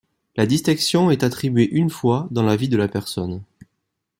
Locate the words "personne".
2.87-3.43